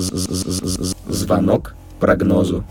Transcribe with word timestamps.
Звонок 0.00 1.74
прогнозу. 1.98 2.64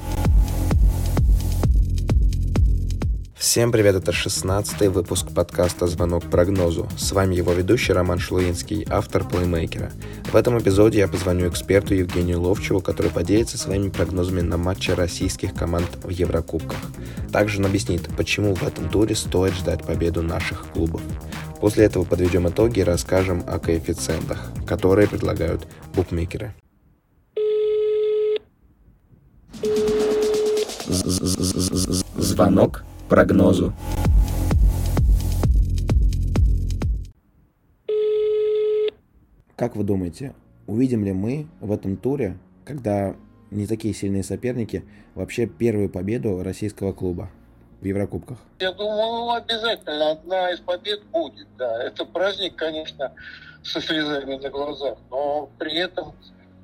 Всем 3.38 3.71
привет, 3.71 3.96
это 3.96 4.12
16 4.12 4.88
выпуск 4.88 5.28
подкаста 5.36 5.86
«Звонок 5.86 6.23
прогнозу». 6.23 6.88
С 6.97 7.12
вами 7.12 7.36
его 7.36 7.54
ведущий 7.54 7.94
Роман 7.94 8.18
Шлуинский, 8.18 8.84
автор 8.89 9.23
плеймейкера. 9.28 9.92
В 10.32 10.36
этом 10.36 10.57
эпизоде 10.57 11.00
я 11.00 11.07
позвоню 11.07 11.50
эксперту 11.50 11.93
Евгению 11.93 12.42
Ловчеву, 12.42 12.82
который 12.82 13.11
поделится 13.11 13.59
своими 13.59 13.89
прогнозами 13.89 14.41
на 14.41 14.57
матчи 14.57 14.89
российских 14.89 15.54
команд 15.54 15.88
в 16.04 16.09
Еврокубках. 16.09 16.80
Также 17.32 17.59
он 17.59 17.68
объяснит, 17.68 18.09
почему 18.18 18.55
в 18.55 18.64
этом 18.64 18.89
туре 18.89 19.16
стоит 19.16 19.54
ждать 19.54 19.84
победу 19.84 20.23
наших 20.23 20.66
клубов. 20.73 21.02
После 21.61 21.86
этого 21.86 22.05
подведем 22.05 22.48
итоги 22.48 22.80
и 22.80 22.84
расскажем 22.84 23.43
о 23.46 23.59
коэффициентах, 23.59 24.52
которые 24.66 25.07
предлагают 25.07 25.68
букмекеры. 25.93 26.55
Звонок 30.89 32.84
прогнозу. 33.08 33.73
Как 39.56 39.75
вы 39.75 39.83
думаете, 39.83 40.33
увидим 40.66 41.06
ли 41.06 41.14
мы 41.14 41.45
в 41.61 41.72
этом 41.72 41.95
туре, 41.95 42.39
когда 42.66 43.16
не 43.52 43.67
такие 43.67 43.94
сильные 43.94 44.23
соперники, 44.23 44.83
вообще 45.14 45.45
первую 45.45 45.92
победу 45.92 46.42
российского 46.42 46.92
клуба 46.92 47.30
в 47.81 47.86
Еврокубках? 47.86 48.39
Я 48.59 48.72
думаю, 48.72 49.30
обязательно 49.30 50.11
одна 50.14 50.52
из 50.52 50.59
побед 50.59 51.03
будет, 51.11 51.47
да. 51.59 51.83
Это 51.83 52.03
праздник, 52.03 52.56
конечно, 52.56 53.14
со 53.61 53.80
слезами 53.80 54.38
на 54.38 54.50
глазах, 54.50 54.97
но 55.11 55.52
при 55.59 55.78
этом, 55.78 56.14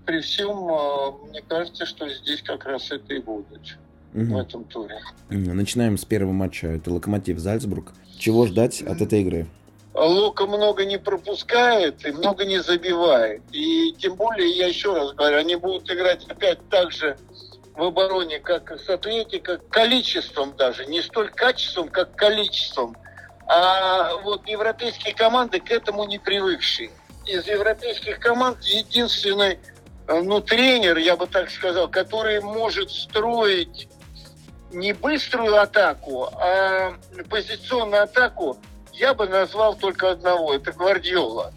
при 0.03 0.21
всем, 0.21 0.67
э, 0.67 1.11
мне 1.29 1.43
кажется, 1.43 1.85
что 1.85 2.09
здесь 2.09 2.41
как 2.41 2.65
раз 2.65 2.91
это 2.91 3.13
и 3.13 3.19
будет 3.19 3.77
угу. 4.15 4.33
в 4.33 4.37
этом 4.37 4.63
туре. 4.65 4.99
Начинаем 5.29 5.97
с 5.97 6.05
первого 6.05 6.31
матча. 6.31 6.67
Это 6.67 6.91
Локомотив 6.91 7.37
Зальцбург. 7.39 7.93
Чего 8.17 8.47
ждать 8.47 8.81
от 8.81 9.01
этой 9.01 9.21
игры? 9.21 9.47
Лука 9.93 10.45
много 10.45 10.85
не 10.85 10.97
пропускает 10.97 12.05
и 12.05 12.11
много 12.11 12.45
не 12.45 12.61
забивает. 12.61 13.41
И 13.51 13.93
тем 13.97 14.15
более, 14.15 14.49
я 14.49 14.67
еще 14.67 14.93
раз 14.93 15.13
говорю, 15.13 15.37
они 15.37 15.55
будут 15.55 15.89
играть 15.89 16.25
опять 16.27 16.59
так 16.69 16.91
же 16.91 17.17
в 17.75 17.83
обороне, 17.83 18.39
как 18.39 18.77
с 18.77 18.89
Атлетико, 18.89 19.59
количеством 19.69 20.53
даже, 20.57 20.85
не 20.85 21.01
столь 21.01 21.29
качеством, 21.31 21.89
как 21.89 22.15
количеством. 22.15 22.95
А 23.47 24.15
вот 24.23 24.47
европейские 24.47 25.13
команды 25.13 25.59
к 25.59 25.71
этому 25.71 26.05
не 26.05 26.19
привыкшие. 26.19 26.89
Из 27.25 27.47
европейских 27.47 28.19
команд 28.19 28.61
единственный 28.63 29.59
ну, 30.07 30.41
тренер, 30.41 30.97
я 30.97 31.15
бы 31.15 31.25
так 31.27 31.49
сказал, 31.49 31.87
который 31.87 32.41
может 32.41 32.91
строить 32.91 33.87
не 34.75 34.93
быструю 34.93 35.59
атаку, 35.59 36.29
а 36.33 36.93
позиционную 37.29 38.03
атаку 38.03 38.57
я 38.93 39.13
бы 39.13 39.27
назвал 39.27 39.75
только 39.75 40.11
одного. 40.11 40.53
Это 40.53 40.71
Гвардиола. 40.71 41.51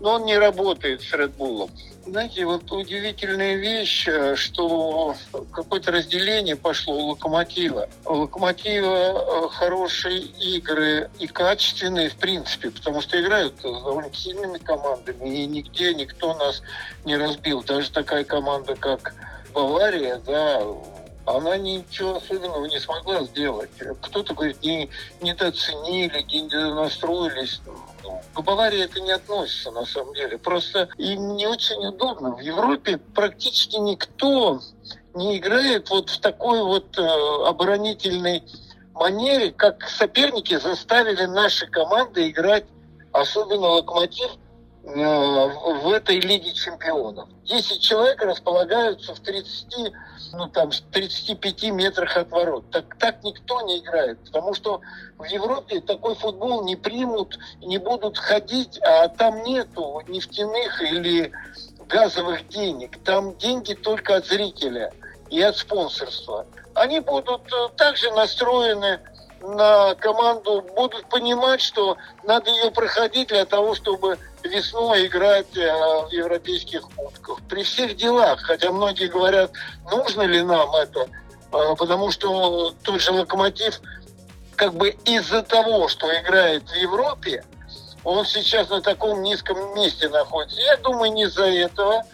Но 0.00 0.14
он 0.14 0.24
не 0.24 0.36
работает 0.36 1.02
с 1.02 1.12
Редбулом. 1.12 1.70
Знаете, 2.04 2.44
вот 2.44 2.70
удивительная 2.72 3.54
вещь, 3.54 4.08
э, 4.08 4.34
что 4.34 5.14
какое-то 5.52 5.92
разделение 5.92 6.56
пошло 6.56 6.96
у 6.96 7.06
Локомотива. 7.10 7.88
У 8.04 8.14
Локомотива 8.14 9.44
э, 9.44 9.48
хорошие 9.50 10.18
игры 10.18 11.08
и 11.20 11.28
качественные, 11.28 12.08
в 12.10 12.16
принципе, 12.16 12.70
потому 12.70 13.00
что 13.02 13.20
играют 13.20 13.54
с 13.60 13.62
довольно 13.62 14.12
сильными 14.12 14.58
командами, 14.58 15.42
и 15.42 15.46
нигде 15.46 15.94
никто 15.94 16.34
нас 16.34 16.62
не 17.04 17.16
разбил. 17.16 17.62
Даже 17.62 17.88
такая 17.92 18.24
команда, 18.24 18.74
как 18.74 19.14
Бавария, 19.54 20.20
да, 20.26 20.60
она 21.26 21.56
ничего 21.56 22.16
особенного 22.16 22.66
не 22.66 22.80
смогла 22.80 23.22
сделать. 23.24 23.70
Кто-то 24.00 24.34
говорит, 24.34 24.62
не, 24.62 24.90
недооценили, 25.20 26.22
не 26.22 26.74
настроились. 26.74 27.60
Ну, 28.02 28.20
к 28.34 28.40
Баварии 28.42 28.80
это 28.80 29.00
не 29.00 29.12
относится 29.12 29.70
на 29.70 29.86
самом 29.86 30.14
деле. 30.14 30.38
Просто 30.38 30.88
им 30.98 31.36
не 31.36 31.46
очень 31.46 31.86
удобно. 31.86 32.34
В 32.34 32.40
Европе 32.40 32.98
практически 32.98 33.76
никто 33.76 34.60
не 35.14 35.38
играет 35.38 35.90
вот 35.90 36.10
в 36.10 36.20
такой 36.20 36.62
вот 36.62 36.98
э, 36.98 37.02
оборонительной 37.46 38.42
манере, 38.94 39.52
как 39.52 39.88
соперники 39.88 40.58
заставили 40.58 41.26
наши 41.26 41.66
команды 41.66 42.30
играть, 42.30 42.64
особенно 43.12 43.68
Локомотив, 43.68 44.30
в 44.82 45.92
этой 45.92 46.18
Лиге 46.20 46.52
чемпионов. 46.52 47.28
10 47.44 47.80
человек 47.80 48.20
располагаются 48.22 49.14
в 49.14 49.20
30 49.20 49.92
ну, 50.32 50.48
там, 50.48 50.70
в 50.70 50.80
35 50.80 51.64
метрах 51.72 52.16
от 52.16 52.30
ворот. 52.30 52.64
Так, 52.70 52.96
так 52.98 53.22
никто 53.22 53.60
не 53.62 53.78
играет, 53.78 54.18
потому 54.24 54.54
что 54.54 54.80
в 55.18 55.24
Европе 55.24 55.80
такой 55.80 56.14
футбол 56.14 56.64
не 56.64 56.76
примут, 56.76 57.38
не 57.60 57.78
будут 57.78 58.18
ходить, 58.18 58.78
а 58.82 59.08
там 59.08 59.42
нету 59.44 60.02
нефтяных 60.08 60.82
или 60.82 61.32
газовых 61.88 62.48
денег. 62.48 62.98
Там 63.04 63.36
деньги 63.36 63.74
только 63.74 64.16
от 64.16 64.26
зрителя 64.26 64.92
и 65.30 65.40
от 65.42 65.56
спонсорства. 65.56 66.46
Они 66.74 67.00
будут 67.00 67.42
э, 67.52 67.68
также 67.76 68.10
настроены 68.12 69.00
на 69.42 69.94
команду, 69.96 70.64
будут 70.76 71.06
понимать, 71.08 71.60
что 71.60 71.96
надо 72.24 72.50
ее 72.50 72.70
проходить 72.70 73.28
для 73.28 73.44
того, 73.44 73.74
чтобы 73.74 74.18
весной 74.42 75.06
играть 75.06 75.56
э, 75.56 75.70
в 76.06 76.10
европейских 76.10 76.82
кубках. 76.82 77.40
При 77.48 77.62
всех 77.62 77.96
делах, 77.96 78.40
хотя 78.42 78.72
многие 78.72 79.08
говорят, 79.08 79.52
нужно 79.90 80.22
ли 80.22 80.42
нам 80.42 80.74
это, 80.74 81.08
э, 81.52 81.74
потому 81.76 82.10
что 82.10 82.74
тот 82.82 83.00
же 83.00 83.12
«Локомотив» 83.12 83.80
как 84.56 84.74
бы 84.74 84.90
из-за 85.04 85.42
того, 85.42 85.88
что 85.88 86.06
играет 86.20 86.68
в 86.68 86.74
Европе, 86.76 87.44
он 88.04 88.24
сейчас 88.24 88.68
на 88.68 88.80
таком 88.80 89.22
низком 89.22 89.74
месте 89.74 90.08
находится. 90.08 90.60
Я 90.60 90.76
думаю, 90.78 91.12
не 91.12 91.24
из-за 91.24 91.46
этого, 91.46 92.04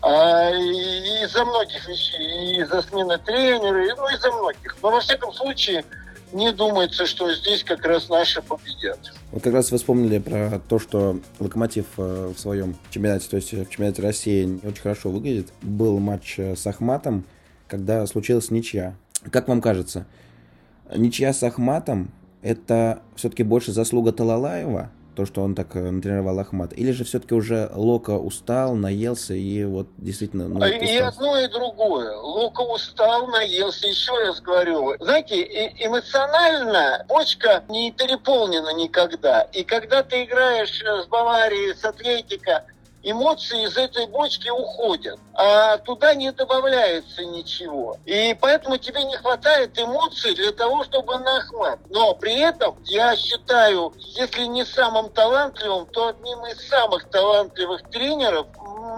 а 0.00 0.50
из-за 0.50 1.44
многих 1.44 1.88
вещей, 1.88 2.60
из-за 2.60 2.82
смены 2.82 3.18
тренера, 3.18 3.94
ну, 3.96 4.08
из-за 4.08 4.30
многих. 4.30 4.76
Но, 4.82 4.90
во 4.90 5.00
всяком 5.00 5.32
случае, 5.32 5.84
не 6.34 6.52
думается, 6.52 7.06
что 7.06 7.32
здесь 7.32 7.64
как 7.64 7.84
раз 7.86 8.08
наши 8.08 8.42
победят. 8.42 8.98
Вот 9.32 9.42
как 9.42 9.54
раз 9.54 9.70
вы 9.70 9.78
вспомнили 9.78 10.18
про 10.18 10.60
то, 10.68 10.78
что 10.78 11.20
Локомотив 11.38 11.86
э, 11.96 12.32
в 12.34 12.38
своем 12.38 12.76
чемпионате, 12.90 13.28
то 13.28 13.36
есть 13.36 13.52
в 13.52 13.70
чемпионате 13.70 14.02
России 14.02 14.44
не 14.44 14.60
очень 14.68 14.82
хорошо 14.82 15.10
выглядит. 15.10 15.48
Был 15.62 15.98
матч 15.98 16.34
э, 16.38 16.56
с 16.56 16.66
Ахматом, 16.66 17.24
когда 17.68 18.06
случилась 18.06 18.50
ничья. 18.50 18.94
Как 19.30 19.48
вам 19.48 19.62
кажется, 19.62 20.06
ничья 20.94 21.32
с 21.32 21.42
Ахматом 21.42 22.10
это 22.42 23.00
все-таки 23.16 23.42
больше 23.42 23.72
заслуга 23.72 24.12
Талалаева 24.12 24.90
то, 25.14 25.26
что 25.26 25.42
он 25.42 25.54
так 25.54 25.74
э, 25.76 25.90
натренировал 25.90 26.38
Ахмат? 26.38 26.72
Или 26.72 26.92
же 26.92 27.04
все-таки 27.04 27.34
уже 27.34 27.70
Лока 27.74 28.12
устал, 28.12 28.74
наелся 28.74 29.34
и 29.34 29.64
вот 29.64 29.88
действительно... 29.96 30.48
Ну, 30.48 30.64
и 30.64 30.96
одно, 30.98 31.38
и 31.38 31.48
другое. 31.48 32.16
Лока 32.16 32.60
устал, 32.60 33.28
наелся, 33.28 33.86
еще 33.86 34.12
раз 34.26 34.40
говорю. 34.40 34.94
Знаете, 35.00 35.42
эмоционально 35.78 37.04
почка 37.08 37.62
не 37.68 37.92
переполнена 37.92 38.74
никогда. 38.74 39.42
И 39.52 39.64
когда 39.64 40.02
ты 40.02 40.24
играешь 40.24 40.82
э, 40.82 41.02
с 41.02 41.06
Баварией, 41.06 41.74
с 41.74 41.84
Атлетика, 41.84 42.64
эмоции 43.04 43.64
из 43.64 43.76
этой 43.76 44.06
бочки 44.06 44.48
уходят, 44.48 45.18
а 45.34 45.78
туда 45.78 46.14
не 46.14 46.32
добавляется 46.32 47.24
ничего. 47.24 47.98
И 48.06 48.36
поэтому 48.40 48.78
тебе 48.78 49.04
не 49.04 49.16
хватает 49.16 49.78
эмоций 49.78 50.34
для 50.34 50.52
того, 50.52 50.84
чтобы 50.84 51.18
на. 51.18 51.34
Но 51.90 52.14
при 52.14 52.40
этом 52.40 52.76
я 52.84 53.16
считаю, 53.16 53.92
если 53.98 54.46
не 54.46 54.64
самым 54.64 55.10
талантливым, 55.10 55.86
то 55.86 56.08
одним 56.08 56.46
из 56.46 56.66
самых 56.68 57.08
талантливых 57.10 57.82
тренеров 57.90 58.46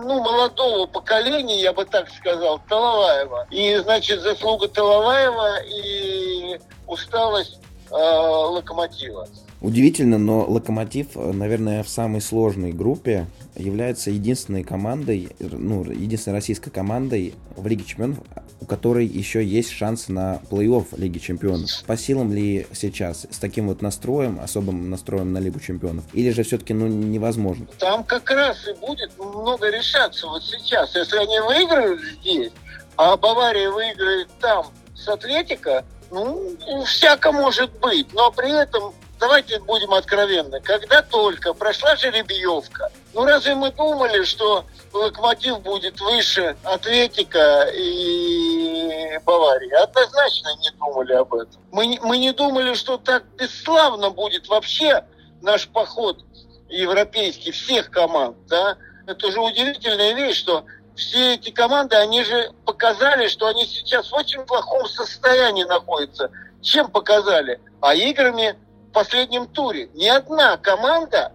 ну, 0.05 0.23
молодого 0.23 0.87
поколения, 0.87 1.61
я 1.61 1.73
бы 1.73 1.85
так 1.85 2.09
сказал, 2.11 2.61
Талалаева. 2.69 3.47
И, 3.51 3.77
значит, 3.77 4.21
заслуга 4.21 4.69
Талалаева 4.69 5.63
и 5.63 6.61
усталость 6.87 7.59
Локомотива. 7.91 9.29
Удивительно, 9.61 10.19
но 10.19 10.45
Локомотив, 10.45 11.17
э, 11.17 11.33
наверное, 11.33 11.83
в 11.83 11.89
самой 11.89 12.21
сложной 12.21 12.73
группе 12.73 13.27
является 13.57 14.11
единственной 14.11 14.65
командой, 14.65 15.31
ну, 15.41 15.83
единственной 15.85 16.35
российской 16.35 16.71
командой 16.71 17.35
в 17.57 17.67
Лиге 17.67 17.85
Чемпионов, 17.85 18.19
у 18.61 18.67
которой 18.67 19.07
еще 19.07 19.45
есть 19.45 19.71
шанс 19.71 20.09
на 20.09 20.41
плей-офф 20.51 20.87
Лиги 20.99 21.19
Чемпионов. 21.19 21.71
По 21.87 21.97
силам 21.97 22.33
ли 22.33 22.67
сейчас 22.73 23.27
с 23.31 23.39
таким 23.39 23.69
вот 23.69 23.83
настроем, 23.83 24.41
особым 24.43 24.91
настроем 24.91 25.33
на 25.33 25.39
Лигу 25.39 25.61
Чемпионов? 25.61 26.05
Или 26.13 26.31
же 26.31 26.43
все-таки 26.43 26.75
ну, 26.75 26.87
невозможно? 26.87 27.67
Там 27.79 28.05
как 28.05 28.31
раз 28.31 28.57
и 28.69 28.73
будет 28.75 29.11
много 29.19 29.71
решаться 29.71 30.27
вот 30.27 30.43
сейчас. 30.43 30.95
Если 30.95 31.17
они 31.17 31.41
выиграют 31.41 32.01
здесь, 32.21 32.53
а 32.97 33.17
Бавария 33.17 33.71
выиграет 33.71 34.29
там 34.41 34.67
с 34.95 35.09
Атлетика, 35.09 35.85
ну, 36.11 36.57
всяко 36.85 37.33
может 37.33 37.71
быть. 37.79 38.13
Но 38.13 38.31
при 38.31 38.51
этом 38.51 38.95
давайте 39.19 39.59
будем 39.61 39.93
откровенны, 39.93 40.61
когда 40.61 41.03
только 41.03 41.55
прошла 41.55 41.97
жеребьевка, 41.97 42.91
ну 43.15 43.25
разве 43.25 43.55
мы 43.55 43.71
думали, 43.73 44.25
что 44.25 44.65
Локомотив 44.93 45.61
будет 45.61 46.01
выше 46.01 46.57
Атлетика 46.65 47.69
и 47.75 49.19
Баварии? 49.25 49.73
Однозначно 49.83 50.51
не 50.61 50.71
думали 50.79 51.13
об 51.15 51.35
этом. 51.35 51.61
Мы, 51.73 51.99
мы 52.03 52.19
не 52.19 52.33
думали, 52.33 52.75
что 52.75 52.97
так 52.99 53.25
бесславно 53.37 54.11
будет 54.11 54.49
вообще 54.49 55.05
наш 55.43 55.69
поход 55.69 56.25
европейский 56.69 57.53
всех 57.53 57.91
команд. 57.91 58.37
Да? 58.49 58.77
Это 59.07 59.31
же 59.31 59.41
удивительная 59.41 60.15
вещь, 60.15 60.39
что 60.39 60.65
все 60.97 61.35
эти 61.35 61.51
команды, 61.51 61.97
они 61.97 62.25
же 62.25 62.53
показали, 62.65 63.29
что 63.29 63.47
они 63.47 63.67
сейчас 63.67 64.11
в 64.11 64.15
очень 64.15 64.43
плохом 64.47 64.87
состоянии 64.89 65.65
находятся. 65.65 66.31
Чем 66.63 66.91
показали? 66.91 67.61
А 67.81 67.95
играми 67.95 68.57
в 68.89 68.93
последнем 68.93 69.47
туре. 69.47 69.89
Ни 69.95 70.07
одна 70.07 70.57
команда, 70.57 71.33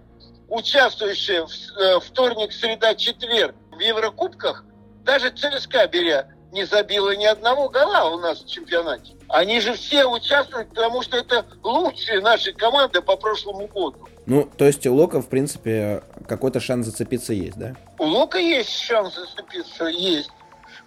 участвующая 0.49 1.45
в 1.45 1.77
э, 1.79 1.99
вторник, 1.99 2.51
среда, 2.51 2.95
четверг 2.95 3.55
в 3.71 3.79
Еврокубках, 3.79 4.65
даже 5.03 5.29
ЦСКА 5.29 5.87
беря, 5.87 6.27
не 6.51 6.65
забила 6.65 7.15
ни 7.15 7.25
одного 7.25 7.69
гола 7.69 8.09
у 8.13 8.19
нас 8.19 8.43
в 8.43 8.47
чемпионате. 8.47 9.13
Они 9.29 9.59
же 9.59 9.73
все 9.73 10.05
участвуют, 10.05 10.69
потому 10.69 11.01
что 11.01 11.17
это 11.17 11.45
лучшие 11.63 12.21
наши 12.21 12.51
команды 12.53 13.01
по 13.01 13.15
прошлому 13.15 13.67
году. 13.67 14.07
Ну, 14.25 14.49
то 14.57 14.65
есть 14.65 14.85
у 14.85 14.93
Лока, 14.93 15.21
в 15.21 15.27
принципе, 15.27 16.03
какой-то 16.27 16.59
шанс 16.59 16.85
зацепиться 16.85 17.33
есть, 17.33 17.57
да? 17.57 17.75
У 17.97 18.05
Лока 18.05 18.37
есть 18.37 18.69
шанс 18.69 19.15
зацепиться, 19.15 19.85
есть. 19.85 20.29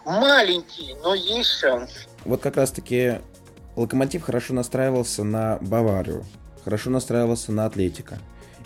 Маленький, 0.04 0.94
но 1.02 1.14
есть 1.14 1.50
шанс. 1.50 1.90
Вот 2.24 2.42
как 2.42 2.56
раз-таки 2.56 3.20
Локомотив 3.76 4.22
хорошо 4.22 4.54
настраивался 4.54 5.24
на 5.24 5.58
Баварию, 5.60 6.24
хорошо 6.64 6.90
настраивался 6.90 7.52
на 7.52 7.64
Атлетика. 7.64 8.18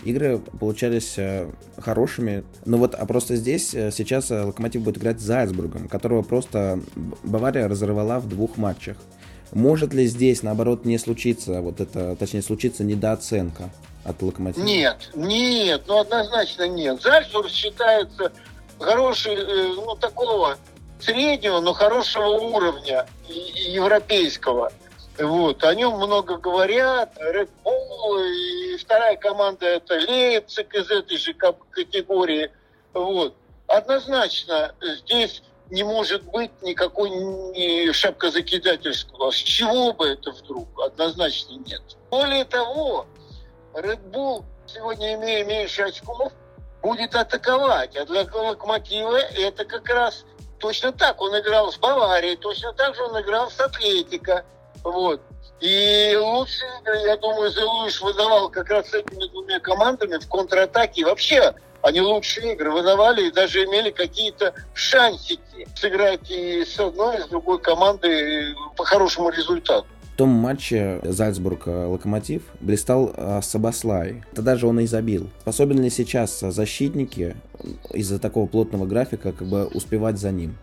Игры 0.03 0.39
получались 0.59 1.17
э, 1.17 1.49
хорошими. 1.77 2.43
Но 2.65 2.77
вот, 2.77 2.95
а 2.95 3.05
просто 3.05 3.35
здесь 3.35 3.73
э, 3.73 3.91
сейчас 3.91 4.31
э, 4.31 4.43
Локомотив 4.43 4.81
будет 4.81 4.97
играть 4.97 5.19
с 5.19 5.23
Зальцбургом, 5.23 5.89
которого 5.89 6.21
просто 6.21 6.79
Бавария 7.23 7.67
разорвала 7.67 8.19
в 8.19 8.29
двух 8.29 8.57
матчах. 8.57 8.97
Может 9.51 9.93
ли 9.93 10.05
здесь, 10.07 10.41
наоборот, 10.41 10.85
не 10.85 10.97
случиться, 10.97 11.61
вот 11.61 11.81
это, 11.81 12.15
точнее, 12.15 12.43
случиться 12.43 12.83
недооценка 12.83 13.71
от 14.05 14.21
Локомотива? 14.21 14.63
Нет, 14.63 15.09
нет, 15.15 15.83
ну 15.87 15.99
однозначно 15.99 16.67
нет. 16.67 17.01
Зальцбург 17.01 17.49
считается 17.49 18.31
хороший, 18.79 19.35
ну 19.75 19.95
такого 19.95 20.57
среднего, 20.99 21.59
но 21.59 21.73
хорошего 21.73 22.27
уровня 22.27 23.05
европейского. 23.27 24.71
Вот, 25.19 25.63
о 25.65 25.75
нем 25.75 25.97
много 25.97 26.37
говорят. 26.37 27.17
Red 27.17 27.49
Bull 27.65 28.25
и 28.25 28.77
вторая 28.77 29.17
команда 29.17 29.65
это 29.65 29.95
Лейпциг 29.95 30.73
из 30.73 30.89
этой 30.89 31.17
же 31.17 31.33
категории. 31.33 32.49
Вот. 32.93 33.35
Однозначно 33.67 34.73
здесь 34.81 35.43
не 35.69 35.83
может 35.83 36.23
быть 36.23 36.51
никакой 36.61 37.09
ни 37.09 37.91
шапкозакидательского. 37.91 39.31
С 39.31 39.35
чего 39.35 39.93
бы 39.93 40.07
это 40.07 40.31
вдруг? 40.31 40.67
Однозначно 40.81 41.53
нет. 41.65 41.81
Более 42.09 42.45
того, 42.45 43.05
Red 43.73 44.09
Bull, 44.11 44.45
сегодня 44.67 45.15
имея 45.15 45.43
меньше 45.43 45.83
очков, 45.83 46.31
будет 46.81 47.13
атаковать. 47.13 47.97
А 47.97 48.05
для 48.05 48.23
Локомотива 48.23 49.17
это 49.17 49.65
как 49.65 49.87
раз 49.89 50.25
точно 50.59 50.93
так. 50.93 51.21
Он 51.21 51.37
играл 51.37 51.71
с 51.73 51.77
Баварией, 51.77 52.37
точно 52.37 52.71
так 52.73 52.95
же 52.95 53.03
он 53.03 53.19
играл 53.19 53.51
с 53.51 53.59
Атлетико. 53.59 54.45
Вот. 54.83 55.21
И 55.61 56.15
лучше, 56.17 56.63
я 57.05 57.17
думаю, 57.17 57.51
Зелуиш 57.51 58.01
выдавал 58.01 58.49
как 58.49 58.69
раз 58.69 58.89
с 58.89 58.93
этими 58.93 59.27
двумя 59.29 59.59
командами 59.59 60.17
в 60.17 60.27
контратаке. 60.27 61.01
И 61.01 61.03
вообще, 61.03 61.53
они 61.81 61.99
лучшие 61.99 62.53
игры 62.53 62.71
выдавали 62.71 63.27
и 63.27 63.31
даже 63.31 63.65
имели 63.65 63.91
какие-то 63.91 64.53
шансики 64.73 65.67
сыграть 65.75 66.31
и 66.31 66.63
с 66.63 66.79
одной, 66.79 67.17
и 67.17 67.21
с 67.21 67.27
другой 67.27 67.59
командой 67.59 68.55
по 68.77 68.85
хорошему 68.85 69.29
результату. 69.29 69.85
В 70.13 70.17
том 70.19 70.29
матче 70.29 70.99
Зальцбург-Локомотив 71.03 72.43
блистал 72.59 73.13
а, 73.15 73.41
Сабаслай. 73.41 74.23
Тогда 74.35 74.57
же 74.57 74.67
он 74.67 74.79
и 74.81 74.85
забил. 74.85 75.29
Способен 75.41 75.81
ли 75.81 75.89
сейчас 75.89 76.39
защитники 76.39 77.37
из-за 77.93 78.19
такого 78.19 78.45
плотного 78.45 78.85
графика 78.85 79.31
как 79.31 79.47
бы 79.47 79.65
успевать 79.67 80.17
за 80.17 80.31
ним? 80.31 80.57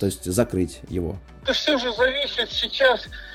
То 0.00 0.06
есть 0.06 0.24
закрыть 0.24 0.80
его? 0.88 1.16
Это 1.42 1.52
все 1.52 1.76
же 1.76 1.92
зависит 1.92 2.50
сейчас 2.50 3.06
Э, 3.06 3.33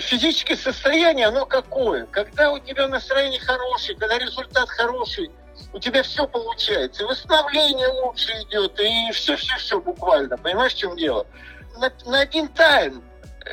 физическое 0.00 0.56
состояние, 0.56 1.26
оно 1.26 1.46
какое? 1.46 2.06
Когда 2.06 2.52
у 2.52 2.58
тебя 2.58 2.88
настроение 2.88 3.40
хорошее, 3.40 3.98
когда 3.98 4.18
результат 4.18 4.68
хороший, 4.68 5.30
у 5.72 5.78
тебя 5.78 6.02
все 6.02 6.26
получается. 6.26 7.02
И 7.02 7.06
восстановление 7.06 7.88
лучше 7.88 8.30
идет, 8.42 8.78
и 8.78 9.10
все-все-все 9.12 9.80
буквально. 9.80 10.36
Понимаешь, 10.38 10.74
в 10.74 10.78
чем 10.78 10.96
дело? 10.96 11.26
На, 11.76 11.92
на 12.06 12.20
один 12.20 12.48
тайм 12.48 13.02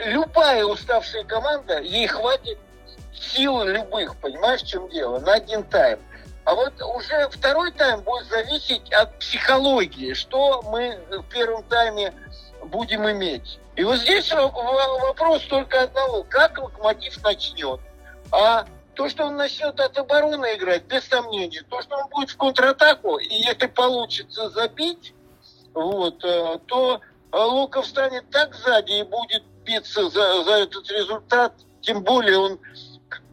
любая 0.06 0.66
уставшая 0.66 1.24
команда, 1.24 1.80
ей 1.80 2.08
хватит 2.08 2.58
сил 3.14 3.64
любых, 3.64 4.16
понимаешь, 4.18 4.62
в 4.62 4.68
чем 4.68 4.90
дело? 4.90 5.20
На 5.20 5.34
один 5.34 5.64
тайм. 5.64 6.00
А 6.44 6.56
вот 6.56 6.74
уже 6.82 7.30
второй 7.30 7.72
тайм 7.72 8.02
будет 8.02 8.28
зависеть 8.28 8.92
от 8.94 9.18
психологии, 9.20 10.14
что 10.14 10.62
мы 10.64 11.00
в 11.10 11.24
первом 11.24 11.64
тайме 11.64 12.14
будем 12.64 13.10
иметь. 13.10 13.60
И 13.82 13.84
вот 13.84 13.98
здесь 13.98 14.32
вопрос 14.32 15.42
только 15.50 15.82
одного. 15.82 16.24
Как 16.30 16.60
Локомотив 16.60 17.20
начнет? 17.24 17.80
А 18.32 18.68
то, 18.94 19.10
что 19.10 19.26
он 19.26 19.38
начнет 19.38 19.80
от 19.80 19.98
обороны 19.98 20.56
играть, 20.56 20.84
без 20.86 21.04
сомнений. 21.06 21.62
То, 21.68 21.82
что 21.82 21.98
он 21.98 22.08
будет 22.12 22.30
в 22.30 22.38
контратаку, 22.38 23.18
и 23.18 23.34
если 23.34 23.66
получится 23.66 24.52
забить, 24.52 25.16
вот, 25.74 26.24
э, 26.24 26.60
то 26.68 27.02
Луков 27.32 27.88
станет 27.88 28.30
так 28.30 28.54
сзади 28.54 29.00
и 29.00 29.04
будет 29.04 29.42
биться 29.66 30.10
за, 30.12 30.44
за 30.44 30.52
этот 30.58 30.88
результат. 30.92 31.54
Тем 31.82 32.04
более 32.04 32.38
он 32.38 32.60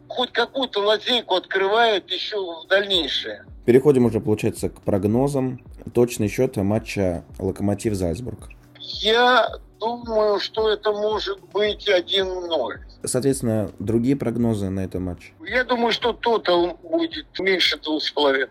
хоть 0.09 0.33
какую-то 0.33 0.81
лазейку 0.81 1.35
открывает 1.35 2.11
еще 2.11 2.39
в 2.39 2.67
дальнейшее. 2.69 3.45
Переходим 3.67 4.07
уже, 4.07 4.19
получается, 4.19 4.71
к 4.71 4.81
прогнозам. 4.81 5.61
Точный 5.93 6.29
счет 6.29 6.57
матча 6.57 7.23
Локомотив-Зальцбург. 7.39 8.58
Я 8.91 9.51
думаю, 9.79 10.41
что 10.41 10.71
это 10.71 10.93
может 10.93 11.41
быть 11.53 11.87
1-0. 11.89 12.79
Соответственно, 13.05 13.71
другие 13.79 14.17
прогнозы 14.17 14.71
на 14.71 14.81
этом 14.81 15.05
матче? 15.05 15.33
Я 15.45 15.63
думаю, 15.65 15.93
что 15.93 16.15
тотал 16.15 16.79
будет 16.83 17.27
меньше 17.39 17.79
двух 17.79 18.03
с 18.03 18.11
половиной. 18.11 18.49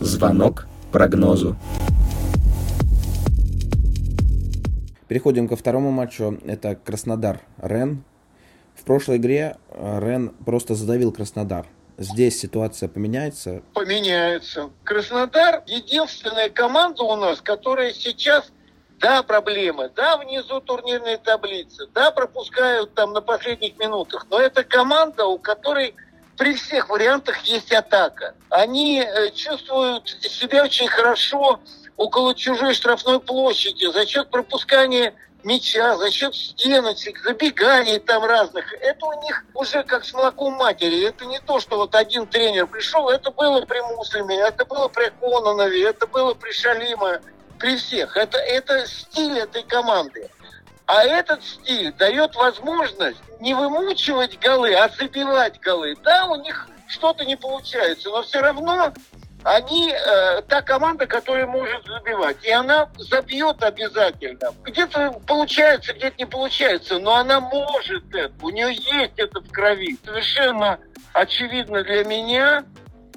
Звонок 0.00 0.66
прогнозу. 0.90 1.54
Переходим 5.06 5.48
ко 5.48 5.56
второму 5.56 5.90
матчу. 5.90 6.38
Это 6.46 6.76
Краснодар-Рен. 6.76 8.02
В 8.74 8.84
прошлой 8.84 9.18
игре 9.18 9.58
э, 9.68 10.00
Рен 10.00 10.30
просто 10.44 10.74
задавил 10.74 11.12
Краснодар 11.12 11.66
здесь 11.98 12.38
ситуация 12.38 12.88
поменяется? 12.88 13.62
Поменяется. 13.72 14.70
Краснодар 14.84 15.62
единственная 15.66 16.50
команда 16.50 17.02
у 17.04 17.16
нас, 17.16 17.40
которая 17.40 17.92
сейчас 17.92 18.50
да, 19.00 19.22
проблемы, 19.22 19.90
да, 19.94 20.16
внизу 20.16 20.60
турнирной 20.60 21.18
таблицы, 21.18 21.86
да, 21.94 22.10
пропускают 22.10 22.94
там 22.94 23.12
на 23.12 23.20
последних 23.20 23.78
минутах, 23.78 24.26
но 24.30 24.40
это 24.40 24.64
команда, 24.64 25.26
у 25.26 25.38
которой 25.38 25.94
при 26.36 26.54
всех 26.54 26.88
вариантах 26.88 27.42
есть 27.42 27.72
атака. 27.72 28.34
Они 28.50 29.00
э, 29.00 29.30
чувствуют 29.32 30.08
себя 30.08 30.64
очень 30.64 30.88
хорошо 30.88 31.60
около 31.96 32.34
чужой 32.34 32.74
штрафной 32.74 33.20
площади 33.20 33.90
за 33.92 34.06
счет 34.06 34.30
пропускания 34.30 35.14
мяча, 35.44 35.96
за 35.96 36.10
счет 36.10 36.34
стеночек, 36.34 37.22
забеганий 37.22 37.98
там 37.98 38.24
разных. 38.24 38.72
Это 38.80 39.06
у 39.06 39.22
них 39.22 39.44
уже 39.54 39.82
как 39.84 40.04
с 40.04 40.12
молоком 40.12 40.54
матери. 40.54 41.06
Это 41.06 41.26
не 41.26 41.38
то, 41.40 41.60
что 41.60 41.76
вот 41.76 41.94
один 41.94 42.26
тренер 42.26 42.66
пришел. 42.66 43.08
Это 43.08 43.30
было 43.30 43.64
при 43.64 43.80
Муслиме, 43.80 44.36
это 44.36 44.64
было 44.64 44.88
при 44.88 45.10
Кононове, 45.20 45.88
это 45.88 46.06
было 46.06 46.34
при 46.34 46.52
Шалима, 46.52 47.20
при 47.58 47.76
всех. 47.76 48.16
Это, 48.16 48.38
это 48.38 48.86
стиль 48.86 49.38
этой 49.38 49.62
команды. 49.62 50.30
А 50.86 51.02
этот 51.02 51.42
стиль 51.42 51.92
дает 51.92 52.34
возможность 52.34 53.18
не 53.40 53.54
вымучивать 53.54 54.38
голы, 54.38 54.74
а 54.74 54.88
забивать 54.88 55.60
голы. 55.60 55.96
Да, 56.02 56.26
у 56.26 56.36
них 56.36 56.68
что-то 56.88 57.24
не 57.24 57.36
получается, 57.36 58.10
но 58.10 58.22
все 58.22 58.40
равно 58.40 58.92
они 59.44 59.92
э, 59.92 60.42
та 60.48 60.62
команда, 60.62 61.06
которая 61.06 61.46
может 61.46 61.84
забивать. 61.86 62.42
И 62.42 62.50
она 62.50 62.88
забьет 62.96 63.62
обязательно. 63.62 64.50
Где-то 64.64 65.20
получается, 65.26 65.92
где-то 65.92 66.16
не 66.18 66.26
получается, 66.26 66.98
но 66.98 67.16
она 67.16 67.40
может 67.40 68.12
это. 68.14 68.32
У 68.42 68.50
нее 68.50 68.72
есть 68.72 69.12
это 69.16 69.40
в 69.40 69.50
крови. 69.52 69.98
Совершенно 70.04 70.78
очевидно 71.12 71.84
для 71.84 72.04
меня, 72.04 72.64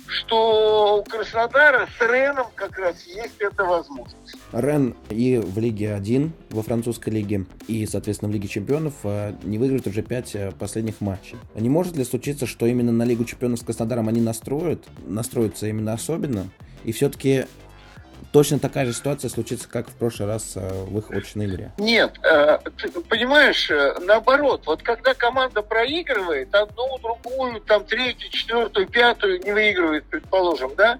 что 0.08 1.00
у 1.00 1.10
Краснодара 1.10 1.88
с 1.98 2.02
Реном 2.02 2.48
как 2.56 2.78
раз 2.78 3.04
есть 3.06 3.36
эта 3.40 3.64
возможность. 3.64 4.36
Рен 4.52 4.96
и 5.10 5.38
в 5.38 5.58
Лиге 5.60 5.94
1, 5.94 6.32
во 6.50 6.64
французской 6.64 7.10
лиге, 7.10 7.46
и, 7.68 7.86
соответственно, 7.86 8.32
в 8.32 8.34
Лиге 8.34 8.48
чемпионов 8.48 8.94
э, 9.04 9.34
не 9.44 9.58
выиграют 9.58 9.88
уже 9.88 10.02
5 10.02 10.36
э, 10.36 10.52
последних 10.58 11.02
матчей. 11.02 11.38
Не 11.56 11.70
может 11.70 11.98
ли 11.98 12.04
случиться, 12.04 12.46
что 12.46 12.66
именно 12.66 12.92
на 12.92 13.04
Лигу 13.04 13.26
чемпионов 13.26 13.60
с 13.60 13.64
Краснодаром 13.64 14.08
они 14.08 14.22
настроят, 14.22 14.84
настроятся 15.06 15.68
именно 15.68 15.94
особенно, 15.94 16.50
и 16.84 16.92
все-таки 16.92 17.46
точно 18.32 18.60
такая 18.60 18.86
же 18.86 18.94
ситуация 18.94 19.30
случится, 19.30 19.68
как 19.68 19.90
в 19.90 19.94
прошлый 19.94 20.28
раз 20.28 20.54
э, 20.56 20.84
в 20.86 20.98
их 20.98 21.12
очной 21.12 21.48
игре? 21.48 21.72
Нет, 21.78 22.14
ты 22.78 22.90
понимаешь, 23.02 23.70
наоборот, 24.02 24.64
вот 24.66 24.84
когда 24.84 25.14
команда 25.14 25.62
проигрывает 25.62 26.54
одну, 26.54 26.98
другую, 27.00 27.62
там 27.62 27.86
третью, 27.86 28.30
четвертую, 28.30 28.88
пятую 28.88 29.42
не 29.44 29.52
выигрывает, 29.52 30.06
предположим, 30.06 30.76
да, 30.76 31.00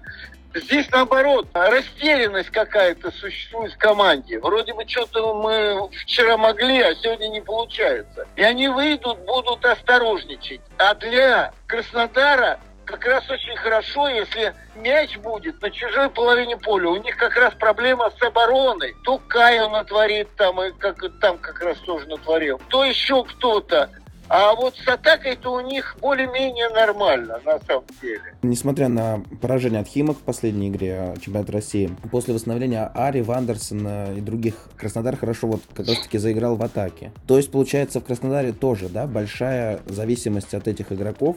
Здесь 0.54 0.90
наоборот, 0.90 1.46
растерянность 1.52 2.50
какая-то 2.50 3.10
существует 3.12 3.72
в 3.72 3.78
команде. 3.78 4.38
Вроде 4.38 4.72
бы 4.72 4.84
что-то 4.86 5.34
мы 5.34 5.88
вчера 6.02 6.36
могли, 6.36 6.80
а 6.80 6.94
сегодня 6.94 7.28
не 7.28 7.40
получается. 7.42 8.26
И 8.34 8.42
они 8.42 8.68
выйдут, 8.68 9.18
будут 9.20 9.64
осторожничать. 9.64 10.60
А 10.78 10.94
для 10.94 11.52
Краснодара 11.66 12.60
как 12.88 13.04
раз 13.04 13.30
очень 13.30 13.56
хорошо, 13.56 14.08
если 14.08 14.54
мяч 14.76 15.18
будет 15.18 15.60
на 15.60 15.70
чужой 15.70 16.08
половине 16.08 16.56
поля. 16.56 16.88
У 16.88 16.96
них 16.96 17.16
как 17.16 17.36
раз 17.36 17.52
проблема 17.54 18.10
с 18.10 18.22
обороной. 18.22 18.94
То 19.04 19.18
Кайо 19.28 19.68
натворит 19.68 20.28
там, 20.36 20.60
и 20.62 20.72
как 20.72 20.96
там 21.20 21.38
как 21.38 21.60
раз 21.60 21.78
тоже 21.78 22.06
натворил. 22.06 22.60
То 22.68 22.84
еще 22.84 23.24
кто-то. 23.24 23.90
А 24.30 24.54
вот 24.54 24.76
с 24.76 24.86
атакой-то 24.86 25.52
у 25.52 25.60
них 25.60 25.96
более-менее 26.00 26.68
нормально, 26.68 27.40
на 27.46 27.58
самом 27.60 27.84
деле. 28.02 28.34
Несмотря 28.42 28.88
на 28.88 29.22
поражение 29.40 29.80
от 29.80 29.88
Химок 29.88 30.18
в 30.18 30.22
последней 30.22 30.68
игре 30.68 31.14
чемпионата 31.22 31.52
России, 31.52 31.90
после 32.10 32.34
восстановления 32.34 32.90
Ари, 32.94 33.22
Вандерсона 33.22 34.14
и 34.14 34.20
других, 34.20 34.54
Краснодар 34.76 35.16
хорошо 35.16 35.46
вот 35.46 35.62
как 35.74 35.88
раз-таки 35.88 36.18
заиграл 36.18 36.56
в 36.56 36.62
атаке. 36.62 37.10
То 37.26 37.38
есть, 37.38 37.50
получается, 37.50 38.00
в 38.00 38.04
Краснодаре 38.04 38.52
тоже, 38.52 38.90
да, 38.90 39.06
большая 39.06 39.80
зависимость 39.86 40.52
от 40.52 40.68
этих 40.68 40.92
игроков. 40.92 41.36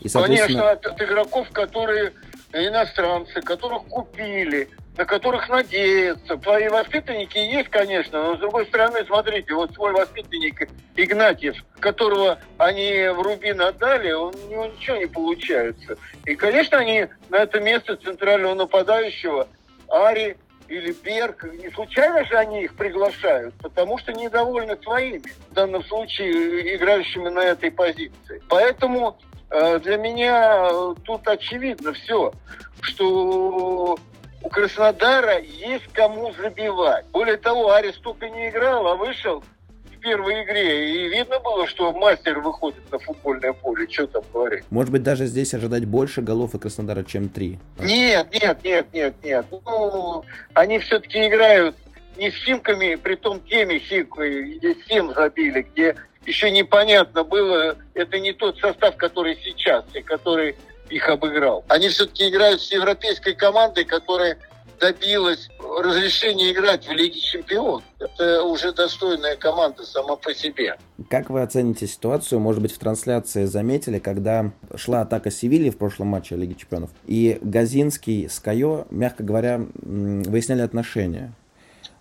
И, 0.00 0.08
соответственно... 0.08 0.76
Конечно, 0.76 0.90
от, 0.90 1.02
игроков, 1.02 1.50
которые 1.50 2.12
иностранцы, 2.52 3.40
которых 3.42 3.84
купили, 3.84 4.68
на 4.96 5.04
которых 5.04 5.48
надеяться. 5.48 6.36
Твои 6.36 6.68
воспитанники 6.68 7.38
есть, 7.38 7.68
конечно, 7.68 8.22
но 8.22 8.36
с 8.36 8.40
другой 8.40 8.66
стороны, 8.66 9.04
смотрите, 9.04 9.54
вот 9.54 9.74
свой 9.74 9.92
воспитанник 9.92 10.68
Игнатьев, 10.96 11.56
которого 11.80 12.38
они 12.58 13.08
в 13.08 13.20
Рубин 13.20 13.60
отдали, 13.60 14.12
у 14.12 14.32
него 14.48 14.66
ничего 14.66 14.96
не 14.96 15.06
получается. 15.06 15.98
И, 16.24 16.34
конечно, 16.34 16.78
они 16.78 17.08
на 17.28 17.36
это 17.36 17.60
место 17.60 17.96
центрального 17.96 18.54
нападающего 18.54 19.48
Ари 19.88 20.38
или 20.68 20.92
Берг, 21.04 21.44
не 21.44 21.70
случайно 21.70 22.24
же 22.24 22.36
они 22.36 22.64
их 22.64 22.74
приглашают, 22.74 23.54
потому 23.62 23.98
что 23.98 24.12
недовольны 24.12 24.76
своими, 24.82 25.22
в 25.50 25.54
данном 25.54 25.84
случае 25.84 26.74
играющими 26.74 27.28
на 27.28 27.40
этой 27.40 27.70
позиции. 27.70 28.42
Поэтому 28.48 29.18
для 29.50 29.96
меня 29.96 30.94
тут 31.04 31.26
очевидно 31.28 31.92
все, 31.92 32.32
что 32.80 33.96
у 34.42 34.48
Краснодара 34.48 35.40
есть 35.40 35.86
кому 35.92 36.32
забивать. 36.34 37.04
Более 37.12 37.36
того, 37.36 37.72
Арис 37.72 37.96
только 37.96 38.28
не 38.28 38.48
играл, 38.48 38.86
а 38.86 38.96
вышел 38.96 39.42
в 39.90 39.98
первой 39.98 40.44
игре. 40.44 40.90
И 40.90 41.08
видно 41.08 41.40
было, 41.40 41.66
что 41.66 41.92
мастер 41.92 42.38
выходит 42.40 42.90
на 42.92 42.98
футбольное 42.98 43.52
поле. 43.52 43.88
Что 43.90 44.06
там 44.06 44.22
говорить? 44.32 44.64
Может 44.70 44.92
быть, 44.92 45.02
даже 45.02 45.26
здесь 45.26 45.52
ожидать 45.54 45.84
больше 45.84 46.22
голов 46.22 46.54
и 46.54 46.58
Краснодара, 46.58 47.02
чем 47.02 47.28
три? 47.28 47.58
Нет, 47.80 48.28
нет, 48.32 48.58
нет, 48.62 48.86
нет, 48.92 49.14
нет. 49.24 49.46
Ну, 49.50 50.24
они 50.54 50.78
все-таки 50.78 51.26
играют 51.26 51.74
не 52.16 52.30
с 52.30 52.34
Химками, 52.34 52.94
при 52.94 53.16
том 53.16 53.40
теми 53.40 53.78
Химками, 53.78 54.58
где 54.58 54.76
Сим 54.86 55.12
забили, 55.12 55.62
где 55.62 55.96
еще 56.26 56.50
непонятно 56.50 57.24
было, 57.24 57.76
это 57.94 58.18
не 58.18 58.32
тот 58.32 58.58
состав, 58.58 58.96
который 58.96 59.38
сейчас, 59.42 59.84
и 59.94 60.02
который 60.02 60.56
их 60.90 61.08
обыграл. 61.08 61.64
Они 61.68 61.88
все-таки 61.88 62.28
играют 62.28 62.60
с 62.60 62.70
европейской 62.72 63.34
командой, 63.34 63.84
которая 63.84 64.38
добилась 64.78 65.48
разрешения 65.58 66.52
играть 66.52 66.86
в 66.86 66.92
Лиге 66.92 67.18
Чемпионов. 67.18 67.82
Это 67.98 68.42
уже 68.42 68.72
достойная 68.72 69.36
команда 69.36 69.84
сама 69.84 70.16
по 70.16 70.34
себе. 70.34 70.76
Как 71.08 71.30
вы 71.30 71.40
оцените 71.40 71.86
ситуацию? 71.86 72.40
Может 72.40 72.60
быть, 72.60 72.72
в 72.72 72.78
трансляции 72.78 73.46
заметили, 73.46 73.98
когда 73.98 74.52
шла 74.74 75.00
атака 75.00 75.30
Севильи 75.30 75.70
в 75.70 75.78
прошлом 75.78 76.08
матче 76.08 76.36
Лиги 76.36 76.54
Чемпионов, 76.54 76.90
и 77.06 77.38
Газинский 77.40 78.28
с 78.28 78.38
Кайо, 78.38 78.86
мягко 78.90 79.22
говоря, 79.22 79.60
выясняли 79.82 80.60
отношения. 80.60 81.32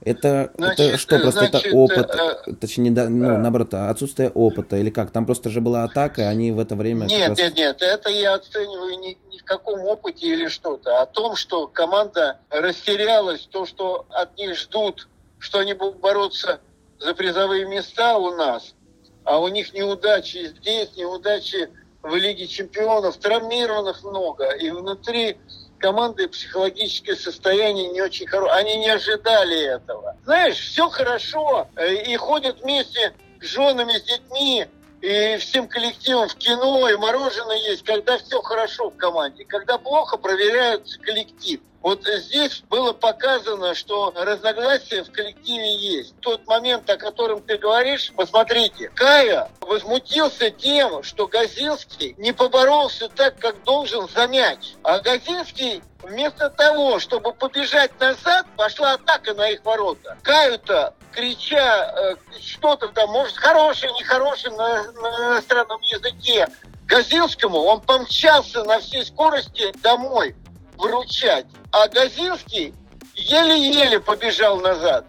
Это, 0.01 0.51
значит, 0.57 0.79
это 0.79 0.97
что, 0.97 1.19
просто 1.19 1.47
значит, 1.47 1.67
это 1.67 1.75
опыт, 1.75 2.15
э, 2.15 2.53
точнее, 2.59 2.91
да, 2.91 3.09
ну, 3.09 3.25
э, 3.25 3.37
наоборот, 3.37 3.73
отсутствие 3.73 4.29
опыта 4.29 4.77
или 4.77 4.89
как? 4.89 5.11
Там 5.11 5.25
просто 5.25 5.49
же 5.49 5.61
была 5.61 5.83
атака, 5.83 6.21
и 6.21 6.25
они 6.25 6.51
в 6.51 6.59
это 6.59 6.75
время... 6.75 7.05
Нет, 7.05 7.29
раз... 7.29 7.37
нет, 7.37 7.55
нет, 7.55 7.81
это 7.81 8.09
я 8.09 8.35
оцениваю 8.35 8.99
не, 8.99 9.17
не 9.31 9.39
в 9.39 9.43
каком 9.45 9.79
опыте 9.81 10.27
или 10.27 10.47
что-то, 10.47 10.99
а 10.99 11.03
о 11.03 11.05
том, 11.05 11.35
что 11.35 11.67
команда 11.67 12.39
растерялась, 12.49 13.47
то, 13.51 13.65
что 13.65 14.05
от 14.09 14.37
них 14.37 14.55
ждут, 14.55 15.07
что 15.39 15.59
они 15.59 15.73
будут 15.73 15.99
бороться 15.99 16.59
за 16.99 17.13
призовые 17.13 17.65
места 17.65 18.17
у 18.17 18.35
нас, 18.35 18.75
а 19.23 19.39
у 19.39 19.47
них 19.47 19.73
неудачи 19.73 20.53
здесь, 20.59 20.95
неудачи 20.95 21.69
в 22.01 22.15
Лиге 22.15 22.47
чемпионов, 22.47 23.17
травмированных 23.17 24.03
много, 24.03 24.51
и 24.51 24.69
внутри 24.69 25.37
команды 25.85 26.27
психологическое 26.27 27.15
состояние 27.15 27.89
не 27.89 28.01
очень 28.01 28.25
хорошее. 28.25 28.57
Они 28.59 28.77
не 28.77 28.89
ожидали 28.89 29.75
этого. 29.75 30.17
Знаешь, 30.25 30.57
все 30.57 30.89
хорошо, 30.89 31.67
э, 31.75 31.93
и 31.93 32.15
ходят 32.15 32.59
вместе 32.61 33.13
с 33.39 33.45
женами, 33.45 33.93
с 33.93 34.01
детьми, 34.01 34.65
и 35.01 35.37
всем 35.37 35.67
коллективом 35.67 36.27
в 36.27 36.35
кино, 36.35 36.89
и 36.89 36.95
мороженое 36.95 37.57
есть, 37.57 37.83
когда 37.83 38.17
все 38.17 38.41
хорошо 38.41 38.89
в 38.89 38.97
команде. 38.97 39.45
Когда 39.45 39.77
плохо, 39.77 40.17
проверяют 40.17 40.87
коллектив. 41.01 41.61
Вот 41.85 42.03
здесь 42.03 42.63
было 42.67 42.93
показано, 42.93 43.75
что 43.75 44.11
разногласия 44.15 45.03
в 45.03 45.11
коллективе 45.11 45.75
есть. 45.75 46.15
Тот 46.19 46.47
момент, 46.47 46.89
о 46.89 46.97
котором 46.97 47.43
ты 47.43 47.59
говоришь, 47.59 48.11
посмотрите, 48.15 48.89
Кая 48.95 49.51
возмутился 49.61 50.49
тем, 50.49 51.03
что 51.03 51.27
Газинский 51.27 52.15
не 52.17 52.31
поборолся 52.31 53.07
так, 53.07 53.37
как 53.37 53.63
должен 53.65 54.09
за 54.09 54.25
мяч. 54.25 54.73
А 54.81 54.99
Газинский 54.99 55.83
вместо 56.05 56.49
того, 56.49 56.99
чтобы 56.99 57.33
побежать 57.33 57.99
назад, 57.99 58.45
пошла 58.55 58.93
атака 58.93 59.33
на 59.33 59.49
их 59.49 59.63
ворота. 59.63 60.17
Каю-то 60.23 60.93
крича 61.11 61.93
э, 61.95 62.15
что-то 62.41 62.89
там, 62.89 63.09
может, 63.11 63.37
хорошее, 63.37 63.91
нехорошее 63.93 64.55
на, 64.55 64.91
на 64.93 65.33
иностранном 65.33 65.81
языке, 65.81 66.47
Газинскому, 66.87 67.57
он 67.57 67.81
помчался 67.81 68.63
на 68.63 68.79
всей 68.79 69.05
скорости 69.05 69.71
домой 69.81 70.35
выручать. 70.77 71.47
А 71.71 71.87
Газинский 71.87 72.73
еле-еле 73.15 73.99
побежал 73.99 74.59
назад. 74.59 75.05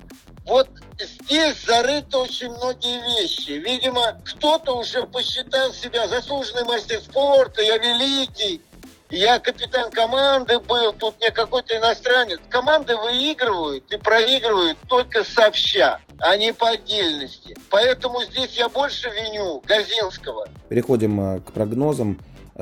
Вот 0.46 0.68
здесь 0.98 1.64
зарыты 1.64 2.16
очень 2.16 2.50
многие 2.50 3.20
вещи. 3.20 3.50
Видимо, 3.50 4.20
кто-то 4.24 4.78
уже 4.78 5.02
посчитал 5.02 5.72
себя 5.72 6.06
заслуженный 6.08 6.64
мастер 6.64 7.00
спорта, 7.00 7.62
я 7.62 7.76
великий, 7.78 8.62
я 9.10 9.38
капитан 9.38 9.90
команды 9.90 10.58
был, 10.60 10.92
тут 10.92 11.20
не 11.20 11.30
какой-то 11.30 11.76
иностранец. 11.76 12.40
Команды 12.48 12.96
выигрывают 12.96 13.84
и 13.92 13.96
проигрывают 13.96 14.78
только 14.88 15.22
сообща, 15.24 16.00
а 16.18 16.36
не 16.36 16.52
по 16.52 16.70
отдельности. 16.70 17.56
Поэтому 17.70 18.22
здесь 18.24 18.56
я 18.56 18.68
больше 18.68 19.08
виню 19.10 19.62
Газинского. 19.66 20.48
Переходим 20.68 21.20
э, 21.20 21.40
к 21.40 21.52
прогнозам. 21.52 22.18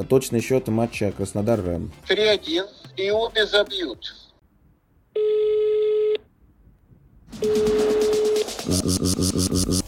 Точный 0.09 0.41
счет 0.41 0.67
матча 0.67 1.13
Краснодар-Рэм. 1.13 1.93
3-1 2.09 2.67
и 2.97 3.11
обе 3.11 3.47
забьют. 3.47 4.13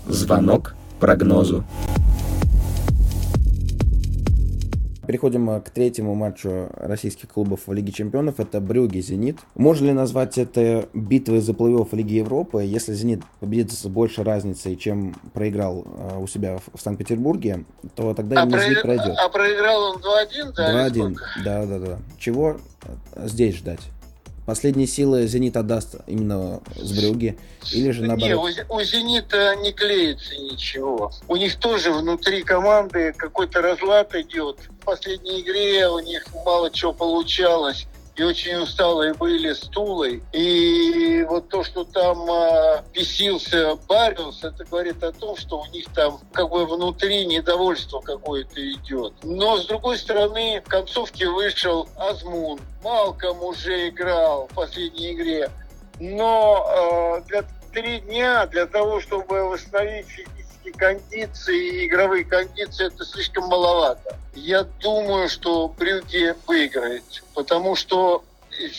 Звонок 0.08 0.75
прогнозу. 1.00 1.64
Переходим 5.06 5.50
э, 5.50 5.60
к 5.60 5.70
третьему 5.70 6.14
матчу 6.14 6.68
российских 6.75 7.28
клубов 7.28 7.60
в 7.66 7.72
Лиге 7.72 7.92
Чемпионов. 7.92 8.40
Это 8.40 8.60
Брюги 8.60 9.00
Зенит. 9.00 9.38
Можно 9.54 9.86
ли 9.86 9.92
назвать 9.92 10.38
это 10.38 10.88
битвой 10.94 11.40
за 11.40 11.52
плей-офф 11.52 11.88
Лиги 11.92 12.14
Европы, 12.14 12.62
если 12.62 12.92
Зенит 12.92 13.22
победит 13.40 13.72
с 13.72 13.84
большей 13.86 14.25
разницей, 14.25 14.76
чем 14.76 15.14
проиграл 15.32 15.86
э, 15.86 16.18
у 16.18 16.26
себя 16.26 16.58
в 16.75 16.80
Санкт-Петербурге, 16.80 17.64
то 17.94 18.14
тогда 18.14 18.42
а 18.42 18.46
Зенит 18.48 18.82
пройдет. 18.82 19.16
А 19.16 19.28
проиграл 19.28 19.82
он 19.82 19.96
2-1, 19.96 20.52
да? 20.56 20.88
2-1, 20.88 21.16
да, 21.44 21.66
да, 21.66 21.78
да. 21.78 21.98
Чего 22.18 22.56
здесь 23.16 23.56
ждать? 23.56 23.80
Последние 24.47 24.87
силы 24.87 25.26
«Зенит» 25.26 25.57
отдаст 25.57 25.97
именно 26.07 26.61
с 26.76 26.93
Брюги? 26.93 27.37
Или 27.73 27.91
же 27.91 28.03
наоборот? 28.05 28.49
Не, 28.57 28.65
у, 28.69 28.76
у 28.76 28.83
«Зенита» 28.85 29.57
не 29.57 29.73
клеится 29.73 30.37
ничего. 30.37 31.11
У 31.26 31.35
них 31.35 31.57
тоже 31.57 31.93
внутри 31.93 32.45
команды 32.45 33.12
какой-то 33.12 33.61
разлад 33.61 34.15
идет. 34.15 34.61
В 34.81 34.85
последней 34.85 35.41
игре 35.41 35.88
у 35.88 35.99
них 35.99 36.25
мало 36.45 36.71
чего 36.71 36.93
получалось 36.93 37.88
и 38.16 38.23
очень 38.23 38.56
усталые 38.56 39.12
были 39.14 39.52
с. 39.52 39.70
И 40.32 41.25
вот 41.28 41.49
то, 41.49 41.62
что 41.62 41.85
там 41.85 42.30
э, 42.30 42.82
бесился 42.94 43.76
Бариус, 43.88 44.42
это 44.42 44.64
говорит 44.64 45.02
о 45.02 45.12
том, 45.12 45.37
что 45.37 45.61
у 45.61 45.66
них 45.66 45.87
там 45.92 46.20
как 46.32 46.49
бы 46.49 46.64
внутри 46.64 47.26
недовольство 47.26 48.00
какое-то 48.00 48.61
идет. 48.73 49.12
Но, 49.23 49.58
с 49.58 49.66
другой 49.66 49.99
стороны, 49.99 50.62
в 50.64 50.68
концовке 50.68 51.28
вышел 51.28 51.88
Азмун. 51.96 52.58
Малком 52.82 53.42
уже 53.42 53.88
играл 53.88 54.49
в 54.49 54.54
последней 54.54 55.12
игре. 55.12 55.50
Но 56.00 57.20
э, 57.20 57.28
для 57.28 57.44
три 57.73 58.00
дня, 58.00 58.46
для 58.46 58.66
того, 58.66 59.00
чтобы 59.00 59.44
восстановить 59.44 60.06
физические 60.66 60.73
кондиции 60.75 61.82
и 61.82 61.87
игровые 61.87 62.25
кондиции, 62.25 62.87
это 62.87 63.04
слишком 63.04 63.44
маловато. 63.44 64.16
Я 64.35 64.64
думаю, 64.80 65.28
что 65.28 65.68
Брюги 65.68 66.35
выиграет, 66.46 67.04
потому 67.35 67.76
что 67.76 68.25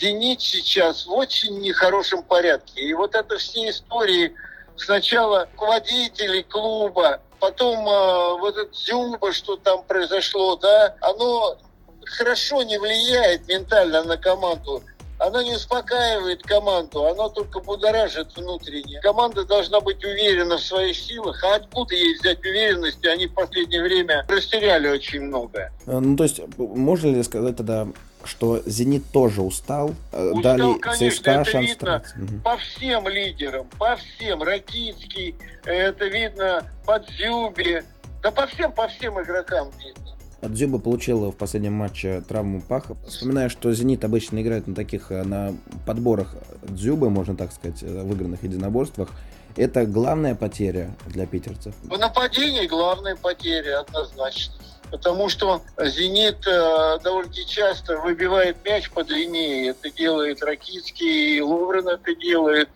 «Зенит» 0.00 0.40
сейчас 0.40 1.06
в 1.06 1.12
очень 1.12 1.60
нехорошем 1.60 2.22
порядке. 2.22 2.82
И 2.82 2.94
вот 2.94 3.14
это 3.14 3.38
все 3.38 3.70
истории 3.70 4.34
сначала 4.76 5.48
руководителей 5.52 6.42
клуба, 6.42 7.20
потом 7.40 7.88
э, 7.88 8.38
вот 8.38 8.56
это 8.56 8.70
Зюба, 8.74 9.32
что 9.32 9.56
там 9.56 9.82
произошло, 9.84 10.56
да, 10.56 10.94
оно 11.00 11.56
хорошо 12.04 12.62
не 12.62 12.78
влияет 12.78 13.46
ментально 13.48 14.04
на 14.04 14.16
команду. 14.16 14.82
Оно 15.18 15.42
не 15.42 15.54
успокаивает 15.54 16.42
команду, 16.42 17.06
оно 17.06 17.28
только 17.28 17.60
будоражит 17.60 18.36
внутренне. 18.36 19.00
Команда 19.00 19.44
должна 19.44 19.80
быть 19.80 20.04
уверена 20.04 20.56
в 20.56 20.62
своих 20.62 20.96
силах. 20.96 21.42
А 21.44 21.56
откуда 21.56 21.94
ей 21.94 22.16
взять 22.18 22.40
уверенность? 22.40 23.04
Они 23.04 23.26
в 23.26 23.34
последнее 23.34 23.82
время 23.82 24.24
растеряли 24.28 24.88
очень 24.88 25.22
много. 25.22 25.72
А, 25.86 26.00
ну, 26.00 26.16
то 26.16 26.22
есть, 26.24 26.40
можно 26.56 27.08
ли 27.08 27.22
сказать 27.22 27.56
тогда, 27.56 27.88
что 28.24 28.60
«Зенит» 28.66 29.04
тоже 29.12 29.42
устал? 29.42 29.94
Э, 30.12 30.30
устал, 30.30 30.42
Дали 30.42 30.78
конечно, 30.78 31.10
ЦСКА 31.10 31.30
это 31.30 31.50
шанс 31.50 31.68
видно 31.68 32.02
угу. 32.16 32.40
по 32.44 32.56
всем 32.56 33.08
лидерам, 33.08 33.68
по 33.78 33.96
всем. 33.96 34.42
Ракицкий, 34.42 35.34
это 35.64 36.06
видно 36.06 36.64
по 36.86 36.98
Дзюбе, 36.98 37.84
да 38.22 38.30
по 38.30 38.46
всем, 38.46 38.72
по 38.72 38.88
всем 38.88 39.20
игрокам 39.20 39.70
видно. 39.78 40.17
Дзюба 40.42 40.78
получил 40.78 41.30
в 41.30 41.36
последнем 41.36 41.72
матче 41.72 42.22
травму 42.28 42.60
паха. 42.60 42.96
Вспоминаю, 43.06 43.50
что 43.50 43.72
«Зенит» 43.72 44.04
обычно 44.04 44.40
играет 44.40 44.66
на 44.68 44.74
таких, 44.74 45.10
э, 45.10 45.24
на 45.24 45.54
подборах 45.86 46.34
Дзюбы, 46.62 47.10
можно 47.10 47.36
так 47.36 47.52
сказать, 47.52 47.82
э, 47.82 48.02
выигранных 48.02 48.42
единоборствах. 48.44 49.08
Это 49.56 49.84
главная 49.84 50.36
потеря 50.36 50.94
для 51.06 51.26
питерцев? 51.26 51.74
В 51.82 51.98
нападении 51.98 52.66
главная 52.66 53.16
потеря, 53.16 53.80
однозначно. 53.80 54.54
Потому 54.90 55.28
что 55.28 55.60
«Зенит» 55.76 56.46
э, 56.46 56.98
довольно 57.02 57.32
часто 57.32 57.98
выбивает 57.98 58.56
мяч 58.64 58.90
по 58.90 59.02
длине. 59.02 59.68
Это 59.68 59.90
делает 59.90 60.42
Ракитский, 60.42 61.40
Ловрен 61.42 61.88
это 61.88 62.14
делает 62.14 62.68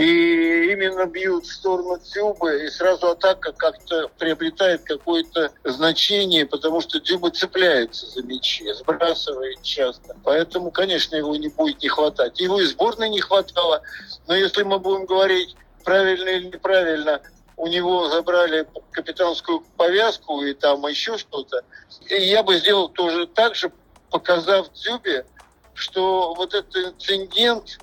и 0.00 0.72
именно 0.72 1.04
бьют 1.04 1.44
в 1.44 1.52
сторону 1.52 1.98
Дзюбы, 1.98 2.64
и 2.64 2.70
сразу 2.70 3.10
атака 3.10 3.52
как-то 3.52 4.08
приобретает 4.18 4.82
какое-то 4.82 5.52
значение, 5.64 6.46
потому 6.46 6.80
что 6.80 7.00
Дзюба 7.00 7.30
цепляется 7.30 8.06
за 8.06 8.22
мячи, 8.22 8.72
сбрасывает 8.72 9.62
часто. 9.62 10.16
Поэтому, 10.24 10.70
конечно, 10.70 11.16
его 11.16 11.36
не 11.36 11.48
будет 11.48 11.82
не 11.82 11.88
хватать. 11.88 12.40
Его 12.40 12.60
и 12.60 12.64
сборной 12.64 13.10
не 13.10 13.20
хватало, 13.20 13.82
но 14.26 14.34
если 14.34 14.62
мы 14.62 14.78
будем 14.78 15.04
говорить 15.04 15.54
правильно 15.84 16.30
или 16.30 16.46
неправильно, 16.46 17.20
у 17.58 17.66
него 17.66 18.08
забрали 18.08 18.66
капитанскую 18.92 19.60
повязку 19.76 20.42
и 20.42 20.54
там 20.54 20.86
еще 20.86 21.18
что-то. 21.18 21.62
И 22.08 22.14
я 22.14 22.42
бы 22.42 22.56
сделал 22.56 22.88
тоже 22.88 23.26
так 23.26 23.54
же, 23.54 23.70
показав 24.10 24.72
Дзюбе, 24.72 25.26
что 25.74 26.32
вот 26.32 26.54
этот 26.54 26.74
инцидент 26.74 27.78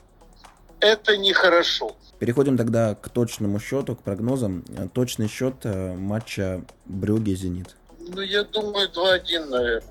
это 0.80 1.18
нехорошо. 1.18 1.96
Переходим 2.20 2.58
тогда 2.58 2.96
к 2.96 3.10
точному 3.10 3.60
счету, 3.60 3.96
к 3.96 4.02
прогнозам. 4.02 4.64
Точный 4.94 5.28
счет 5.28 5.56
э, 5.64 5.94
матча 5.96 6.64
Брюги-Зенит. 6.86 7.76
Ну, 8.00 8.22
я 8.22 8.44
думаю, 8.44 8.90
2-1, 8.90 9.46
наверное. 9.46 9.84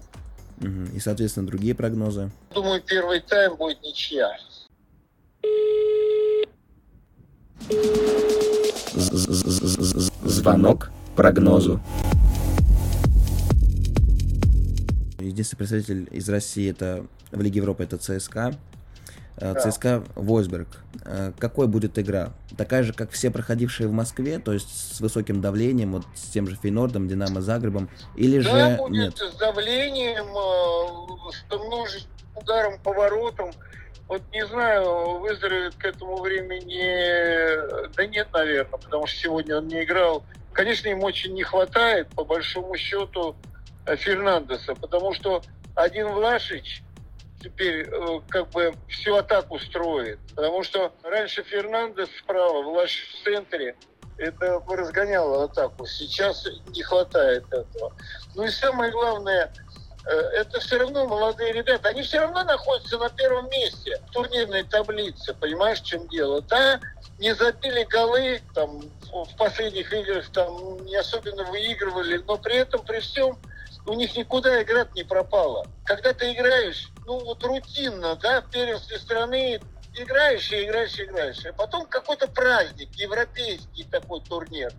Угу. 0.60 0.96
И, 0.96 1.00
соответственно, 1.00 1.46
другие 1.46 1.74
прогнозы? 1.74 2.30
Думаю, 2.52 2.82
первый 2.84 3.20
тайм 3.20 3.56
будет 3.56 3.80
ничья. 3.82 4.36
Звонок 10.24 10.90
прогнозу. 11.14 11.80
Единственный 15.20 15.58
представитель 15.58 16.08
из 16.10 16.28
России 16.28 16.70
это 16.70 17.06
в 17.30 17.40
Лиге 17.40 17.58
Европы 17.58 17.84
это 17.84 17.98
ЦСКА. 17.98 18.54
Э, 19.38 19.52
да. 19.52 19.60
ЦСКА 19.60 20.02
Войсберг. 20.14 20.68
Э, 21.04 21.32
какой 21.38 21.66
будет 21.66 21.98
игра? 21.98 22.32
Такая 22.56 22.82
же, 22.82 22.92
как 22.92 23.10
все 23.10 23.30
проходившие 23.30 23.86
в 23.88 23.92
Москве, 23.92 24.38
то 24.38 24.52
есть 24.52 24.94
с 24.94 25.00
высоким 25.00 25.40
давлением, 25.40 25.92
вот 25.92 26.04
с 26.14 26.30
тем 26.30 26.48
же 26.48 26.56
Фейнордом, 26.56 27.06
Динамо 27.06 27.42
Загребом, 27.42 27.90
или 28.14 28.40
да, 28.40 28.70
же 28.70 28.76
будет 28.78 28.92
нет? 28.92 29.18
с 29.18 29.36
давлением, 29.36 30.26
э, 30.26 31.32
с 31.32 31.54
множеством 31.54 32.10
ударом, 32.34 32.78
поворотом. 32.80 33.50
Вот 34.08 34.22
не 34.32 34.46
знаю, 34.46 35.18
выздоровеет 35.18 35.74
к 35.74 35.84
этому 35.84 36.18
времени... 36.18 37.88
Да 37.96 38.06
нет, 38.06 38.28
наверное, 38.32 38.70
потому 38.70 39.06
что 39.06 39.18
сегодня 39.18 39.58
он 39.58 39.66
не 39.66 39.82
играл. 39.82 40.22
Конечно, 40.52 40.88
им 40.88 41.02
очень 41.02 41.34
не 41.34 41.42
хватает, 41.42 42.08
по 42.10 42.24
большому 42.24 42.76
счету, 42.76 43.34
Фернандеса, 43.84 44.74
потому 44.76 45.12
что 45.12 45.42
один 45.74 46.08
Влашич 46.08 46.82
теперь 47.40 47.88
э, 47.88 48.20
как 48.28 48.50
бы 48.50 48.74
всю 48.88 49.16
атаку 49.16 49.58
строит. 49.58 50.18
Потому 50.34 50.62
что 50.62 50.92
раньше 51.02 51.42
Фернандес 51.42 52.08
справа, 52.18 52.62
Влаш 52.62 52.90
в 52.90 53.24
центре, 53.24 53.76
это 54.18 54.62
разгоняло 54.68 55.44
атаку. 55.44 55.86
Сейчас 55.86 56.46
не 56.68 56.82
хватает 56.82 57.44
этого. 57.52 57.92
Ну 58.34 58.44
и 58.44 58.50
самое 58.50 58.90
главное, 58.90 59.52
э, 60.06 60.10
это 60.10 60.60
все 60.60 60.78
равно 60.78 61.06
молодые 61.06 61.52
ребята. 61.52 61.90
Они 61.90 62.02
все 62.02 62.20
равно 62.20 62.44
находятся 62.44 62.98
на 62.98 63.10
первом 63.10 63.48
месте 63.50 64.00
в 64.08 64.12
турнирной 64.12 64.64
таблице. 64.64 65.34
Понимаешь, 65.34 65.80
в 65.80 65.86
чем 65.86 66.08
дело? 66.08 66.40
Да, 66.42 66.80
не 67.18 67.34
забили 67.34 67.84
голы, 67.84 68.40
там, 68.54 68.80
в 69.10 69.36
последних 69.36 69.92
играх 69.92 70.30
там 70.32 70.84
не 70.84 70.96
особенно 70.96 71.44
выигрывали, 71.44 72.18
но 72.26 72.36
при 72.36 72.56
этом, 72.56 72.84
при 72.84 73.00
всем, 73.00 73.38
у 73.86 73.94
них 73.94 74.16
никуда 74.16 74.62
играть 74.62 74.94
не 74.94 75.04
пропало. 75.04 75.66
Когда 75.84 76.12
ты 76.12 76.32
играешь, 76.32 76.90
ну 77.06 77.20
вот 77.20 77.42
рутинно, 77.44 78.16
да, 78.16 78.42
первенстве 78.42 78.98
страны 78.98 79.60
играешь 79.94 80.52
и 80.52 80.64
играешь 80.64 80.98
и 80.98 81.04
играешь. 81.04 81.44
А 81.46 81.52
потом 81.52 81.86
какой-то 81.86 82.28
праздник, 82.28 82.92
европейский 82.94 83.84
такой 83.84 84.20
турнир. 84.22 84.72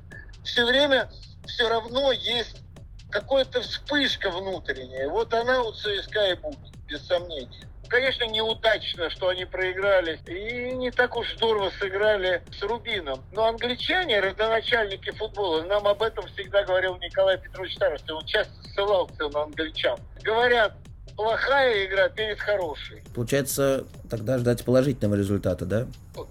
Все 0.44 0.66
время 0.66 1.10
все 1.48 1.68
равно 1.68 2.12
есть 2.12 2.62
какая-то 3.10 3.62
вспышка 3.62 4.30
внутренняя. 4.30 5.08
Вот 5.10 5.34
она 5.34 5.62
у 5.64 5.72
ЦСКА 5.72 6.32
и 6.32 6.36
будет, 6.36 6.78
без 6.88 7.06
сомнения. 7.08 7.68
Конечно, 7.88 8.26
неудачно, 8.26 9.10
что 9.10 9.30
они 9.30 9.46
проиграли. 9.46 10.20
И 10.28 10.74
не 10.74 10.92
так 10.92 11.16
уж 11.16 11.34
здорово 11.36 11.72
сыграли 11.80 12.44
с 12.52 12.62
Рубином. 12.62 13.24
Но 13.32 13.46
англичане, 13.46 14.20
родоначальники 14.20 15.12
футбола, 15.12 15.62
нам 15.64 15.88
об 15.88 16.02
этом 16.04 16.28
всегда 16.28 16.64
говорил 16.64 16.98
Николай 16.98 17.38
Петрович 17.38 17.76
Старостин. 17.76 18.16
Он 18.16 18.26
часто 18.26 18.54
ссылался 18.70 19.30
на 19.30 19.44
англичан. 19.44 19.98
Говорят, 20.22 20.74
плохая 21.18 21.86
игра 21.88 22.08
перед 22.10 22.40
хорошей. 22.40 23.04
Получается, 23.14 23.86
тогда 24.10 24.38
ждать 24.38 24.64
положительного 24.64 25.16
результата, 25.16 25.66
да? 25.66 25.88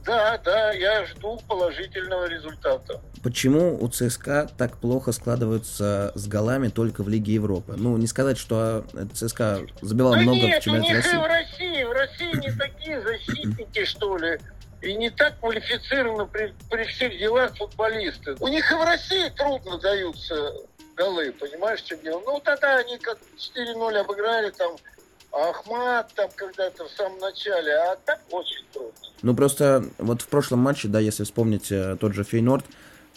Да, 0.06 0.38
да, 0.38 0.72
я 0.72 1.04
жду 1.06 1.38
положительного 1.48 2.26
результата. 2.28 3.00
Почему 3.22 3.76
у 3.82 3.88
ЦСКА 3.88 4.48
так 4.56 4.78
плохо 4.78 5.10
складываются 5.12 6.12
с 6.14 6.26
голами 6.28 6.68
только 6.68 7.02
в 7.02 7.08
Лиге 7.08 7.34
Европы? 7.34 7.74
Ну, 7.76 7.96
не 7.96 8.06
сказать, 8.06 8.38
что 8.38 8.86
ЦСКА 9.12 9.66
забивал 9.82 10.12
да 10.14 10.20
много 10.20 10.38
нет, 10.38 10.62
в 10.62 10.64
чемпионате 10.64 10.92
у 10.92 10.96
них 10.96 11.04
России. 11.04 11.12
и 11.12 11.18
в 11.18 11.26
России, 11.26 11.82
в 11.82 11.92
России 11.92 12.40
не 12.40 12.56
такие 12.56 13.00
защитники, 13.02 13.84
что 13.84 14.16
ли, 14.16 14.38
и 14.82 14.94
не 14.94 15.10
так 15.10 15.38
квалифицированы 15.40 16.26
при, 16.26 16.54
при 16.70 16.84
всех 16.84 17.18
делах 17.18 17.56
футболисты. 17.56 18.36
У 18.38 18.48
них 18.48 18.70
и 18.70 18.74
в 18.74 18.84
России 18.84 19.28
трудно 19.30 19.78
даются 19.78 20.52
голы, 20.96 21.32
понимаешь, 21.32 21.82
чем 21.82 22.00
дело? 22.00 22.22
Ну, 22.24 22.40
тогда 22.40 22.78
они 22.78 22.98
как 22.98 23.18
4-0 23.56 23.96
обыграли 23.98 24.50
там 24.50 24.76
Ахмат 25.32 26.12
там 26.14 26.30
когда-то 26.34 26.86
в 26.86 26.90
самом 26.90 27.18
начале, 27.18 27.72
а 27.72 27.96
так 28.04 28.20
очень 28.30 28.64
трудно. 28.72 28.92
Ну, 29.22 29.34
просто 29.34 29.84
вот 29.98 30.22
в 30.22 30.28
прошлом 30.28 30.60
матче, 30.60 30.88
да, 30.88 30.98
если 30.98 31.24
вспомнить 31.24 31.70
э, 31.70 31.96
тот 32.00 32.14
же 32.14 32.24
Фейнорд, 32.24 32.64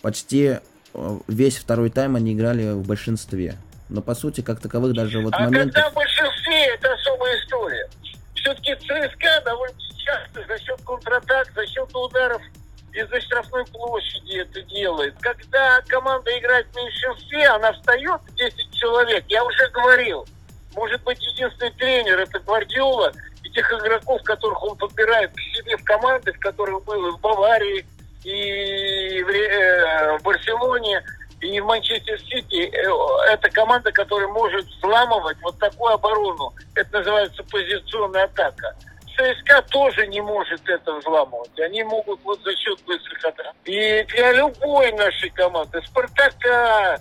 почти 0.02 0.60
э, 0.94 1.20
весь 1.28 1.58
второй 1.58 1.90
тайм 1.90 2.16
они 2.16 2.34
играли 2.34 2.72
в 2.72 2.86
большинстве. 2.86 3.56
Но, 3.90 4.02
по 4.02 4.14
сути, 4.16 4.42
как 4.42 4.60
таковых 4.60 4.94
даже 4.94 5.20
вот 5.20 5.34
а 5.34 5.40
моментов... 5.42 5.74
когда 5.74 5.90
в 5.90 5.94
большинстве, 5.94 6.66
это 6.76 6.94
особая 6.94 7.38
история. 7.40 7.90
Все-таки 8.36 8.76
ЦСКА 8.76 9.42
довольно 9.46 9.76
часто 9.98 10.46
за 10.48 10.60
счет 10.60 10.80
контратак, 10.84 11.52
за 11.56 11.66
счет 11.68 11.90
ударов 11.96 12.42
из-за 12.94 13.22
штрафной 13.22 13.66
площади 13.66 14.40
это 14.40 14.62
делает. 14.64 15.16
Когда 15.20 15.82
команда 15.88 16.38
играет 16.38 16.68
в 16.68 16.76
меньшинстве, 16.76 17.48
она 17.48 17.74
встает 17.74 18.22
10 18.36 18.74
человек. 18.74 19.24
Я 19.28 19.44
уже 19.44 19.70
говорил, 19.70 20.26
может 20.76 21.02
быть, 21.04 21.22
единственный 21.22 21.72
тренер 21.72 22.20
это 22.20 22.40
Гвардиола 22.40 23.12
и 23.44 23.50
тех 23.50 23.72
игроков, 23.74 24.22
которых 24.24 24.62
он 24.64 24.78
подбирает 24.78 25.32
к 25.34 25.40
себе 25.40 25.78
в 25.78 25.84
команды, 25.84 26.32
в 26.34 26.40
которых 26.40 26.84
был 26.84 27.18
в 27.18 27.22
Баварии, 27.22 27.86
и 28.24 29.24
в, 29.24 29.30
э, 29.30 30.18
в 30.18 30.24
Барселоне, 30.24 31.04
и 31.42 31.60
в 31.60 31.66
Манчестер 31.66 32.20
Сити. 32.20 32.70
Э, 32.70 33.34
это 33.34 33.50
команда, 33.50 33.92
которая 33.92 34.28
может 34.28 34.66
взламывать 34.66 35.38
вот 35.42 35.58
такую 35.58 35.94
оборону. 35.94 36.54
Это 36.76 37.00
называется 37.00 37.44
позиционная 37.44 38.26
атака. 38.26 38.76
ЦСКА 39.20 39.62
тоже 39.70 40.08
не 40.08 40.22
может 40.22 40.62
это 40.68 40.94
взламывать. 40.96 41.60
Они 41.60 41.84
могут 41.84 42.20
вот 42.24 42.42
за 42.44 42.56
счет 42.56 42.80
быстрых 42.86 43.26
атак. 43.26 43.54
И 43.66 44.06
для 44.16 44.32
любой 44.34 44.92
нашей 44.94 45.30
команды, 45.32 45.82
Спартака, 45.86 46.98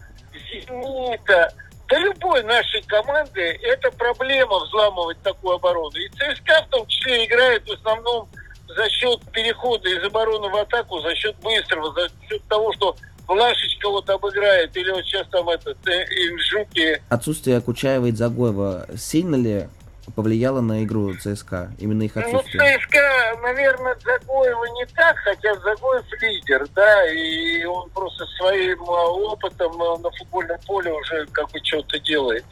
Зенита, 0.51 1.53
для 1.87 1.99
любой 2.01 2.43
нашей 2.43 2.83
команды 2.83 3.59
это 3.63 3.91
проблема 3.93 4.59
взламывать 4.65 5.21
такую 5.23 5.55
оборону. 5.55 5.97
И 5.97 6.09
ЦСКА 6.09 6.65
в 6.67 6.71
том 6.71 6.87
числе 6.87 7.25
играет 7.25 7.67
в 7.69 7.73
основном 7.73 8.29
за 8.67 8.89
счет 8.91 9.21
перехода 9.33 9.89
из 9.89 10.05
обороны 10.05 10.49
в 10.49 10.57
атаку, 10.57 11.01
за 11.01 11.15
счет 11.15 11.37
быстрого, 11.37 11.93
за 11.95 12.09
счет 12.29 12.43
того, 12.49 12.73
что 12.73 12.97
Влашечка 13.27 13.91
вот 13.91 14.09
обыграет, 14.09 14.75
или 14.75 14.91
вот 14.91 15.05
сейчас 15.05 15.27
там 15.29 15.49
этот, 15.51 15.77
э, 15.87 16.05
Инжуки. 16.05 17.03
Отсутствие 17.11 17.61
Кучаева 17.61 18.07
и 18.07 18.13
Дзагоева 18.13 18.87
сильно 18.97 19.37
ли 19.37 19.69
повлияло 20.15 20.61
на 20.61 20.85
игру 20.85 21.15
ЦСКА? 21.15 21.73
Именно 21.79 22.03
их 22.03 22.15
Ну, 22.17 22.23
отсутствие? 22.23 22.79
ЦСКА, 22.79 23.39
наверное, 23.43 23.97
Загоева 24.05 24.65
не 24.77 24.87
так, 24.87 25.17
хотя 25.19 25.55
Загоев 25.57 26.05
лидер, 26.21 26.67
да, 26.75 27.11
и 27.11 27.65
он 27.65 27.89
просто 27.91 28.25
своим 28.39 28.83
а, 28.83 29.07
опытом 29.09 29.81
а, 29.83 29.99
на 29.99 30.11
футбольном 30.11 30.59
поле 30.67 30.93
уже 30.93 31.27
как 31.33 31.51
бы 31.51 31.59
что-то 31.63 31.99
делает. 32.01 32.45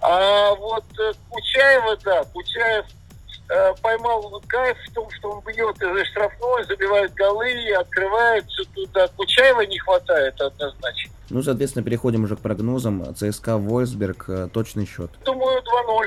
А 0.00 0.54
вот 0.54 0.84
э, 0.98 1.12
Кучаева, 1.30 1.96
да, 2.04 2.24
Кучаев 2.24 2.84
поймал 3.82 4.42
кайф 4.48 4.76
в 4.88 4.92
том, 4.92 5.08
что 5.10 5.30
он 5.30 5.42
бьет 5.44 5.76
из 5.80 6.06
штрафной, 6.08 6.64
забивает 6.64 7.14
голы, 7.14 7.72
открывается 7.78 8.62
туда. 8.74 9.08
Кучаева 9.16 9.62
не 9.62 9.78
хватает 9.78 10.40
однозначно. 10.40 11.12
Ну, 11.28 11.42
соответственно, 11.42 11.84
переходим 11.84 12.24
уже 12.24 12.36
к 12.36 12.40
прогнозам. 12.40 13.14
ЦСКА 13.14 13.56
Вольсберг, 13.56 14.24
э, 14.28 14.48
точный 14.52 14.86
счет. 14.86 15.10
Думаю, 15.24 15.60
2-0. 15.60 16.06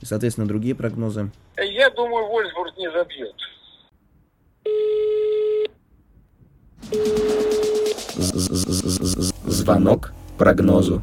И, 0.00 0.06
соответственно, 0.06 0.46
другие 0.46 0.74
прогнозы. 0.74 1.30
Я 1.56 1.90
думаю, 1.90 2.26
Вольсбург 2.26 2.76
не 2.76 2.90
забьет. 2.90 3.34
Звонок 9.46 10.12
прогнозу. 10.38 11.02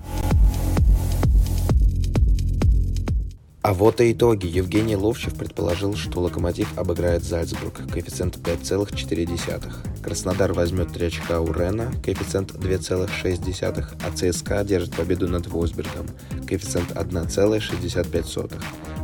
А 3.68 3.74
вот 3.74 4.00
и 4.00 4.14
итоги. 4.14 4.48
Евгений 4.48 4.96
Ловчев 4.96 5.34
предположил, 5.34 5.94
что 5.94 6.22
Локомотив 6.22 6.78
обыграет 6.78 7.26
Зальцбург, 7.26 7.82
коэффициент 7.92 8.38
5,4. 8.38 10.02
Краснодар 10.02 10.54
возьмет 10.54 10.94
3 10.94 11.08
очка 11.08 11.42
у 11.42 11.52
Рена, 11.52 11.92
коэффициент 12.02 12.54
2,6, 12.54 13.86
а 14.06 14.12
ЦСКА 14.16 14.64
держит 14.64 14.96
победу 14.96 15.28
над 15.28 15.48
Вольсбергом, 15.48 16.08
коэффициент 16.48 16.92
1,65. 16.92 18.54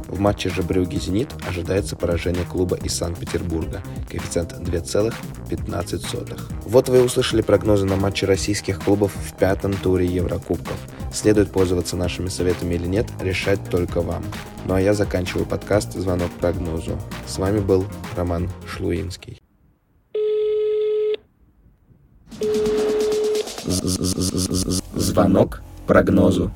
В 0.07 0.19
матче 0.21 0.49
же 0.49 0.61
Брюги-Зенит 0.61 1.27
ожидается 1.45 1.97
поражение 1.97 2.45
клуба 2.45 2.77
из 2.77 2.95
Санкт-Петербурга, 2.95 3.83
коэффициент 4.09 4.53
2,15. 4.53 6.39
Вот 6.63 6.87
вы 6.87 7.03
услышали 7.03 7.41
прогнозы 7.41 7.83
на 7.83 7.97
матчи 7.97 8.23
российских 8.23 8.81
клубов 8.81 9.11
в 9.13 9.35
пятом 9.35 9.73
туре 9.73 10.05
Еврокубков. 10.05 10.77
Следует 11.13 11.51
пользоваться 11.51 11.95
нашими 11.95 12.27
советами 12.27 12.73
или 12.73 12.87
нет, 12.87 13.05
решать 13.21 13.59
только 13.69 14.01
вам. 14.01 14.23
Ну 14.65 14.73
а 14.73 14.81
я 14.81 14.95
заканчиваю 14.95 15.45
подкаст 15.45 15.93
«Звонок 15.93 16.31
прогнозу». 16.39 16.99
С 17.27 17.37
вами 17.37 17.59
был 17.59 17.85
Роман 18.17 18.49
Шлуинский. 18.67 19.39
Звонок 24.95 25.61
прогнозу. 25.85 26.51